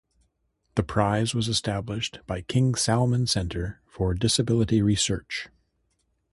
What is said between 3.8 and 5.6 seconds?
for Disability Research.